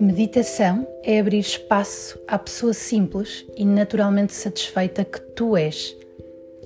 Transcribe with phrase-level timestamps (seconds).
[0.00, 5.94] Meditação é abrir espaço à pessoa simples e naturalmente satisfeita que tu és.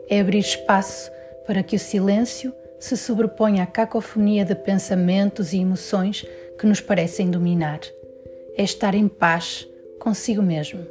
[0.08, 1.10] É abrir espaço
[1.44, 6.24] para que o silêncio se sobreponha à cacofonia de pensamentos e emoções
[6.56, 7.80] que nos parecem dominar.
[8.56, 9.66] É estar em paz
[9.98, 10.86] consigo mesmo.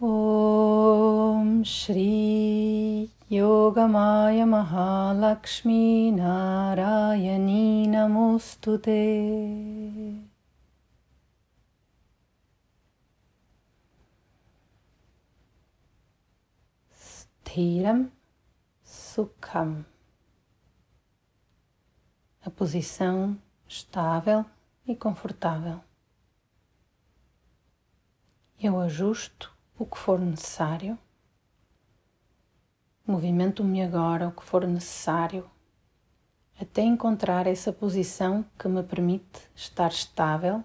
[0.00, 2.41] Om Shri
[3.32, 8.92] Yogamaya Mahalakshmi Narayani Namostute.
[16.94, 18.10] Sthiram
[18.84, 19.86] Sukham.
[22.44, 24.44] A posição estável
[24.86, 25.80] e confortável.
[28.60, 30.98] Eu ajusto o que for necessário.
[33.06, 35.50] Movimento-me agora o que for necessário
[36.60, 40.62] até encontrar essa posição que me permite estar estável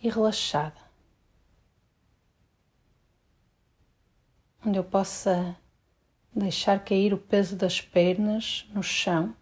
[0.00, 0.92] e relaxada.
[4.64, 5.56] onde eu possa
[6.34, 9.34] deixar cair o peso das pernas no chão,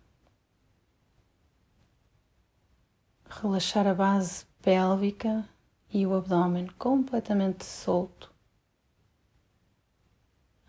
[3.29, 5.49] relaxar a base pélvica
[5.93, 8.30] e o abdômen completamente solto.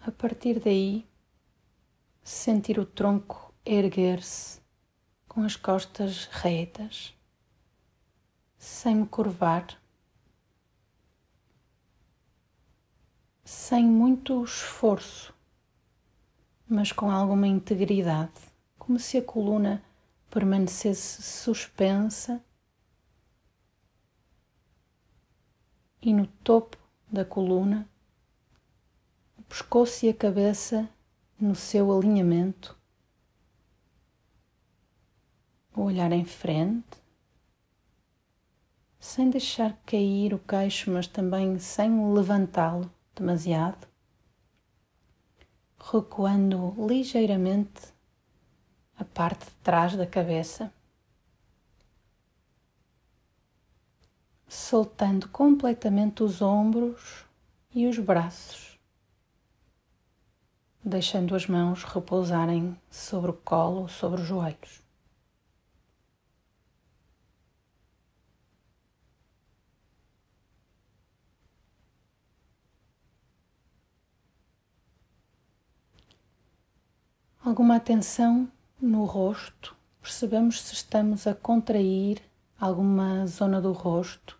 [0.04, 1.08] A partir daí,
[2.24, 4.60] sentir o tronco erguer-se
[5.28, 7.16] com as costas retas,
[8.58, 9.82] sem me curvar.
[13.52, 15.34] sem muito esforço,
[16.68, 18.32] mas com alguma integridade,
[18.80, 19.84] como se a coluna
[20.30, 22.42] permanecesse suspensa
[26.02, 26.78] e no topo
[27.12, 27.88] da coluna
[29.52, 30.90] pescoço e a cabeça
[31.38, 32.80] no seu alinhamento,
[35.76, 36.98] o olhar em frente,
[38.98, 43.90] sem deixar cair o queixo, mas também sem levantá-lo demasiado,
[45.78, 47.94] recuando ligeiramente
[48.96, 50.74] a parte de trás da cabeça,
[54.48, 57.26] soltando completamente os ombros
[57.76, 58.71] e os braços,
[60.84, 64.82] deixando as mãos repousarem sobre o colo, sobre os joelhos.
[77.44, 78.50] alguma atenção
[78.80, 82.22] no rosto, percebemos se estamos a contrair
[82.60, 84.40] alguma zona do rosto.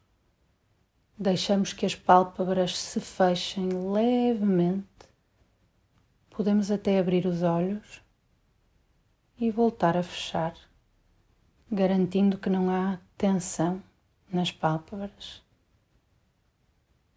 [1.18, 4.91] Deixamos que as pálpebras se fechem levemente.
[6.32, 8.02] Podemos até abrir os olhos
[9.40, 10.56] e voltar a fechar,
[11.72, 13.82] garantindo que não há tensão
[14.32, 15.44] nas pálpebras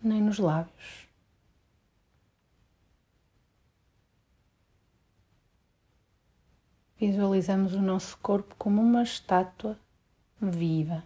[0.02, 1.08] nem nos lábios.
[7.06, 9.78] visualizamos o nosso corpo como uma estátua
[10.40, 11.02] viva.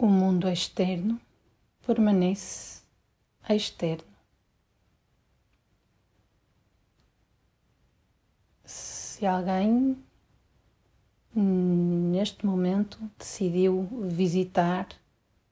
[0.00, 1.20] O mundo externo
[1.84, 2.82] permanece
[3.50, 4.06] externo.
[8.64, 9.98] Se alguém
[11.34, 14.86] neste momento decidiu visitar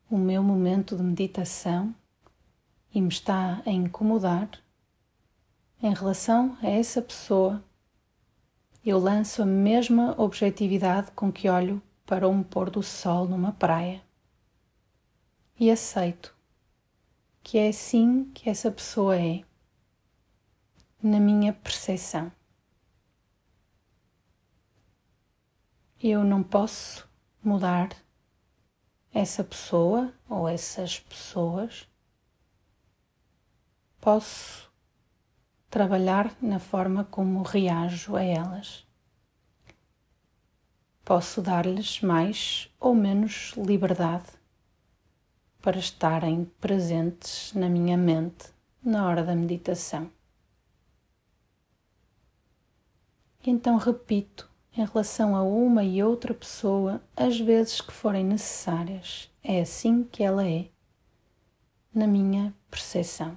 [0.09, 1.93] o meu momento de meditação
[2.95, 4.49] e me está a incomodar,
[5.83, 7.65] em relação a essa pessoa,
[8.85, 14.06] eu lanço a mesma objetividade com que olho para um pôr do sol numa praia
[15.59, 16.37] e aceito
[17.43, 19.44] que é assim que essa pessoa é,
[21.00, 22.32] na minha percepção.
[26.03, 27.08] eu não posso
[27.43, 27.91] mudar
[29.12, 31.88] essa pessoa ou essas pessoas.
[34.00, 34.70] Posso
[35.70, 38.87] trabalhar na forma como reajo a elas.
[41.05, 44.36] Posso dar-lhes mais ou menos liberdade
[45.67, 50.09] para estarem presentes na minha mente na hora da meditação.
[53.45, 59.29] Então repito em relação a uma e outra pessoa as vezes que forem necessárias.
[59.43, 60.69] É assim que ela é,
[61.93, 63.37] na minha percepção.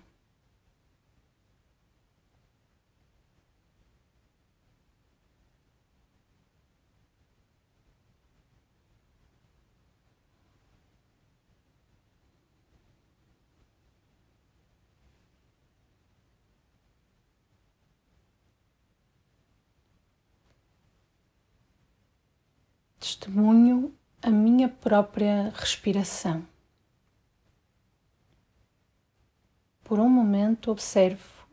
[23.10, 26.46] Testemunho a minha própria respiração.
[29.84, 31.48] Por um momento observo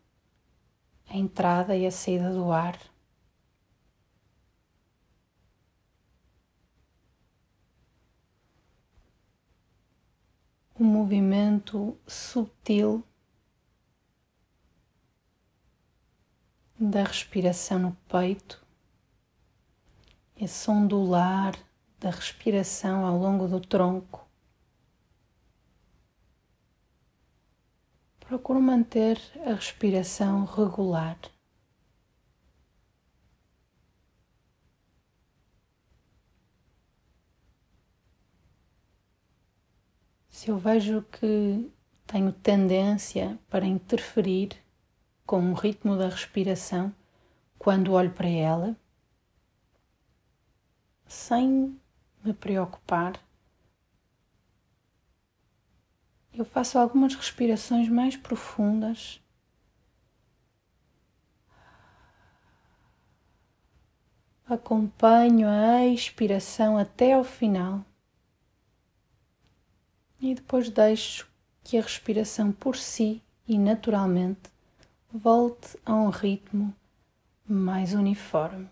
[1.08, 2.78] a entrada e a saída do ar.
[10.78, 13.02] O movimento subtil
[16.78, 18.65] da respiração no peito,
[20.36, 21.54] esse ondular
[21.98, 24.26] da respiração ao longo do tronco.
[28.20, 31.18] Procuro manter a respiração regular.
[40.28, 41.72] Se eu vejo que
[42.06, 44.50] tenho tendência para interferir
[45.24, 46.94] com o ritmo da respiração
[47.58, 48.76] quando olho para ela,
[51.06, 51.78] sem
[52.24, 53.20] me preocupar,
[56.32, 59.22] eu faço algumas respirações mais profundas.
[64.46, 67.84] Acompanho a expiração até ao final
[70.20, 71.28] e depois deixo
[71.64, 74.50] que a respiração por si e naturalmente
[75.12, 76.74] volte a um ritmo
[77.48, 78.68] mais uniforme.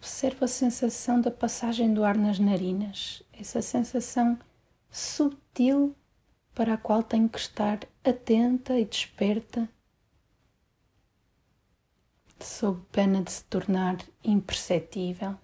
[0.00, 4.38] Observa a sensação da passagem do ar nas narinas, essa sensação
[4.90, 5.94] sutil
[6.54, 9.68] para a qual tenho que estar atenta e desperta,
[12.40, 15.38] sob pena de se tornar imperceptível.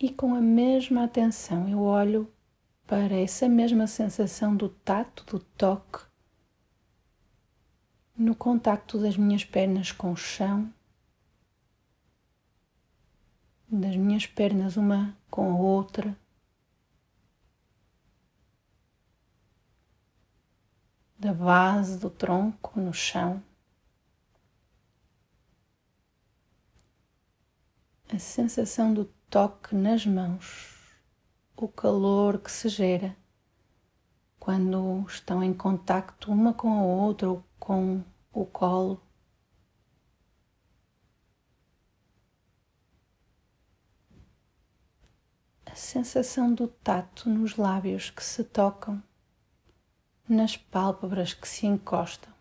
[0.00, 2.28] E com a mesma atenção eu olho
[2.88, 6.11] para essa mesma sensação do tato, do toque
[8.22, 10.72] no contacto das minhas pernas com o chão,
[13.68, 16.16] das minhas pernas uma com a outra.
[21.18, 23.42] Da base do tronco no chão,
[28.08, 30.96] a sensação do toque nas mãos,
[31.56, 33.16] o calor que se gera
[34.38, 38.02] quando estão em contacto uma com a outra ou com
[38.32, 39.00] o colo.
[45.66, 49.02] A sensação do tato nos lábios que se tocam,
[50.28, 52.31] nas pálpebras que se encostam.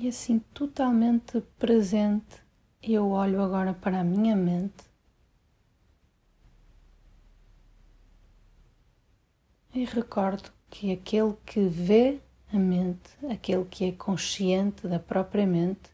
[0.00, 2.40] E assim, totalmente presente,
[2.80, 4.84] eu olho agora para a minha mente
[9.74, 12.20] e recordo que aquele que vê
[12.52, 15.90] a mente, aquele que é consciente da própria mente,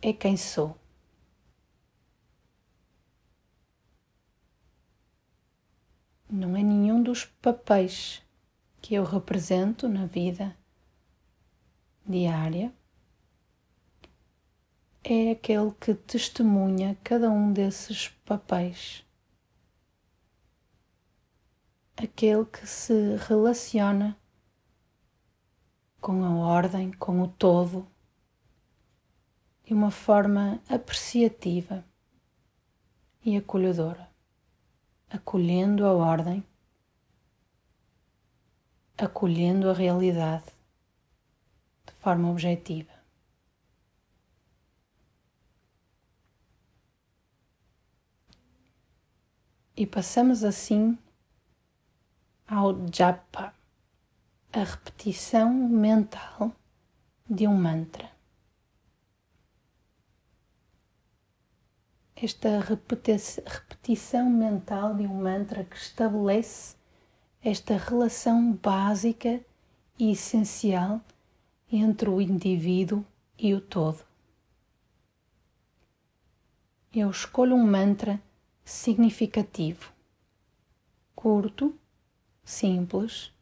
[0.00, 0.76] é quem sou.
[6.28, 8.20] Não é nenhum dos papéis
[8.80, 10.60] que eu represento na vida
[12.04, 12.72] diária
[15.04, 19.04] é aquele que testemunha cada um desses papéis,
[21.96, 24.16] aquele que se relaciona
[26.00, 27.86] com a ordem, com o todo,
[29.64, 31.84] de uma forma apreciativa
[33.24, 34.08] e acolhedora,
[35.08, 36.44] acolhendo a ordem,
[38.98, 40.61] acolhendo a realidade
[42.02, 42.90] forma objetiva.
[49.76, 50.98] E passamos assim
[52.46, 53.54] ao japa,
[54.52, 56.52] a repetição mental
[57.30, 58.10] de um mantra.
[62.16, 66.76] Esta repetição mental de um mantra que estabelece
[67.42, 69.40] esta relação básica
[69.98, 71.00] e essencial
[71.72, 73.04] entre o indivíduo
[73.38, 74.04] e o todo.
[76.94, 78.20] Eu escolho um mantra
[78.62, 79.90] significativo,
[81.14, 81.74] curto,
[82.44, 83.32] simples.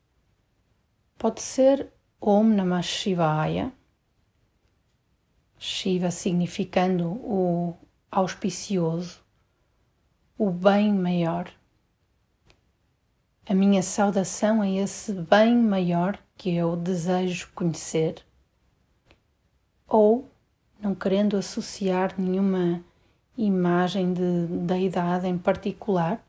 [1.19, 3.73] Pode ser Om Namah Shivaya,
[5.59, 7.77] Shiva significando o
[8.11, 9.21] auspicioso,
[10.39, 11.53] o bem maior.
[13.51, 18.25] A minha saudação a esse bem maior que eu desejo conhecer,
[19.89, 20.31] ou
[20.81, 22.81] não querendo associar nenhuma
[23.37, 26.25] imagem de deidade em particular,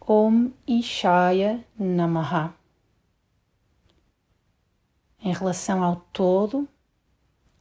[0.00, 2.54] Om Ishaya Namaha.
[5.18, 6.68] Em relação ao todo,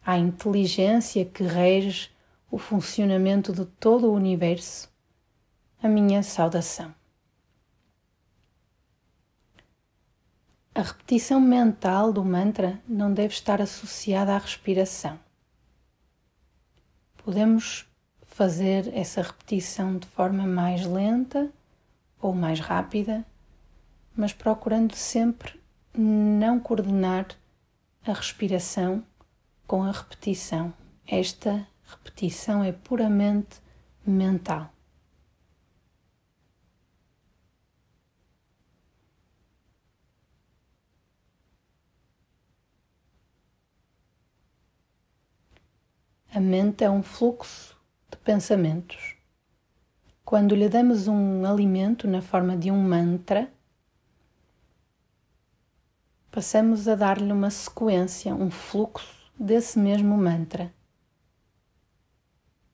[0.06, 2.12] à inteligência que rege
[2.52, 4.88] o funcionamento de todo o universo,
[5.82, 6.94] a minha saudação.
[10.78, 15.18] A repetição mental do mantra não deve estar associada à respiração.
[17.16, 17.88] Podemos
[18.26, 21.50] fazer essa repetição de forma mais lenta
[22.22, 23.26] ou mais rápida,
[24.18, 25.58] mas procurando sempre
[25.98, 27.28] não coordenar
[28.06, 29.02] a respiração
[29.66, 30.74] com a repetição.
[31.08, 33.62] Esta repetição é puramente
[34.06, 34.75] mental.
[46.36, 47.78] A mente é um fluxo
[48.12, 49.16] de pensamentos.
[50.26, 53.50] Quando lhe damos um alimento na forma de um mantra,
[56.30, 60.74] passamos a dar-lhe uma sequência, um fluxo desse mesmo mantra.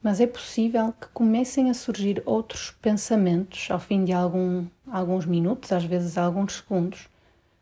[0.01, 5.72] Mas é possível que comecem a surgir outros pensamentos ao fim de algum, alguns minutos,
[5.72, 7.08] às vezes alguns segundos,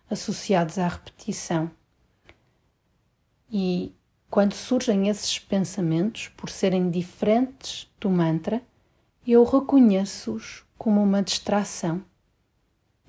[0.10, 1.70] associados à repetição.
[3.52, 3.94] E
[4.30, 8.62] quando surgem esses pensamentos, por serem diferentes do mantra,
[9.26, 12.04] eu reconheço-os como uma distração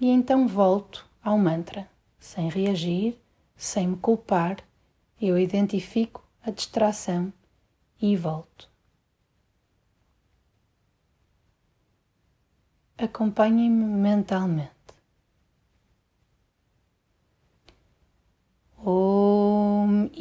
[0.01, 3.21] e então volto ao mantra, sem reagir,
[3.55, 4.57] sem me culpar,
[5.21, 7.31] eu identifico a distração
[8.01, 8.71] e volto.
[12.97, 14.80] Acompanhem-me mentalmente.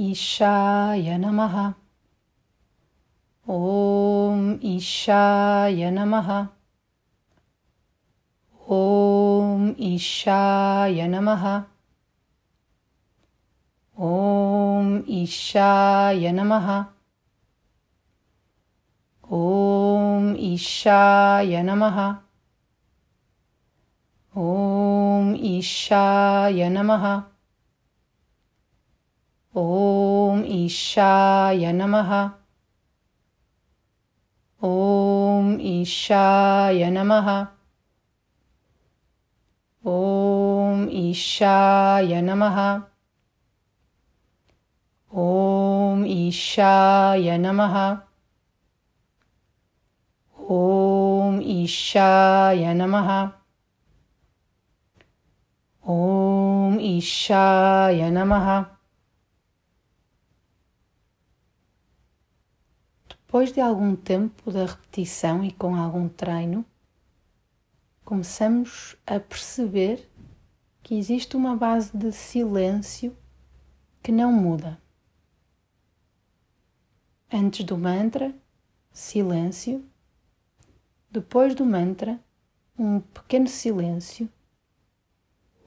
[0.10, 1.74] ईशाय नमः।
[3.50, 6.30] ॐ ईशाय नमः।
[8.72, 11.64] ॐ ईशाय नमः।
[14.00, 16.86] ॐ ईशाय नमः।
[19.32, 22.16] ॐ ईशाय नमः।
[24.38, 27.24] ॐ ईशाय नमः।
[30.50, 32.30] ईशाय नमः।
[34.64, 37.48] ॐ ईशाय नमः।
[39.86, 42.58] ॐ ईशाय नमः।
[45.16, 47.98] ॐ ईशाय नमः।
[50.52, 53.30] ॐ ईशाय नमः।
[55.90, 58.79] ॐ ईशाय नमः।
[63.30, 66.66] Depois de algum tempo da repetição e com algum treino,
[68.04, 70.10] começamos a perceber
[70.82, 73.16] que existe uma base de silêncio
[74.02, 74.82] que não muda.
[77.32, 78.34] Antes do mantra,
[78.92, 79.88] silêncio.
[81.12, 82.20] Depois do mantra,
[82.80, 84.28] um pequeno silêncio.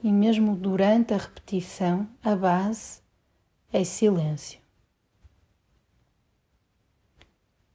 [0.02, 3.00] E mesmo durante a repetição, a base
[3.72, 4.61] é silêncio.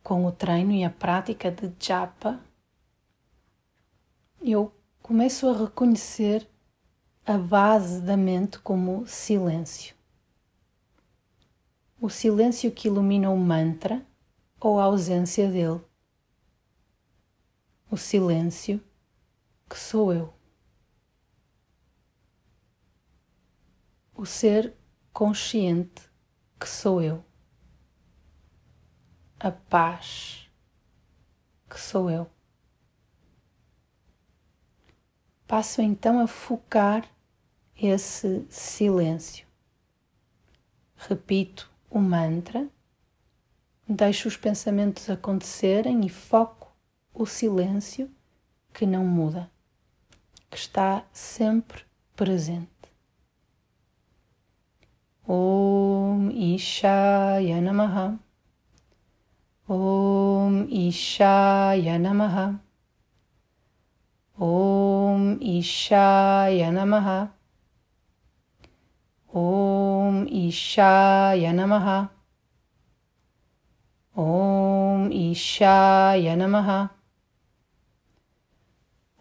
[0.07, 2.39] Com o treino e a prática de japa,
[4.41, 4.73] eu
[5.03, 6.49] começo a reconhecer
[7.25, 9.93] a base da mente como silêncio.
[11.99, 14.01] O silêncio que ilumina o mantra
[14.61, 15.81] ou a ausência dele.
[17.91, 18.81] O silêncio
[19.69, 20.33] que sou eu.
[24.15, 24.73] O ser
[25.11, 26.09] consciente
[26.57, 27.26] que sou eu
[29.39, 30.49] a paz
[31.69, 32.27] que sou eu.
[35.47, 37.07] Passo então a focar
[37.75, 39.45] esse silêncio.
[40.95, 42.67] Repito o mantra,
[43.87, 46.75] deixo os pensamentos acontecerem e foco
[47.13, 48.11] o silêncio
[48.73, 49.49] que não muda,
[50.49, 52.67] que está sempre presente.
[55.27, 58.26] Om Ishaya Namaha.
[59.69, 62.57] Om Ishaya Namaha.
[64.39, 67.29] Om Ishaya Namaha.
[69.35, 72.09] Om Ishaya Namaha.
[74.15, 76.89] Om Ishaya Namaha.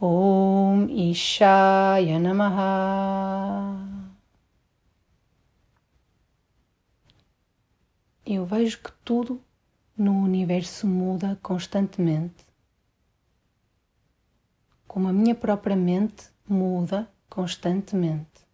[0.01, 3.83] Om Ishaya Namaha.
[8.25, 9.46] Eu vejo que tudo
[9.97, 12.47] no universo muda constantemente,
[14.87, 18.47] como a minha própria mente muda constantemente.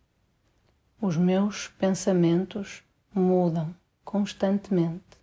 [1.01, 5.19] Os meus pensamentos mudam constantemente,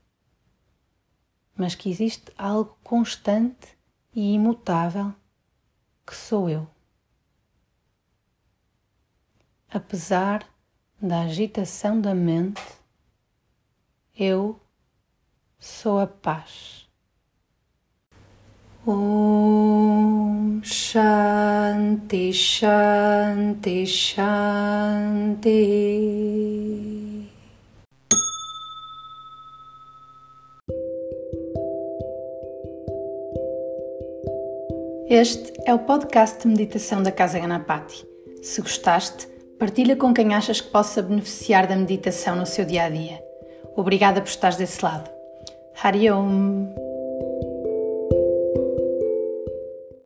[1.55, 3.77] mas que existe algo constante
[4.13, 5.13] e imutável
[6.05, 6.67] que sou eu.
[9.69, 10.45] Apesar
[11.01, 12.61] da agitação da mente,
[14.17, 14.59] eu
[15.59, 16.87] sou a paz.
[18.87, 25.49] Om Shanti Shanti Shanti.
[35.09, 38.07] Este é o podcast de meditação da Casa Ganapati.
[38.41, 39.27] Se gostaste,
[39.59, 43.21] partilha com quem achas que possa beneficiar da meditação no seu dia a dia.
[43.75, 45.18] Obrigada por estares desse lado.
[45.79, 46.88] Hari Om.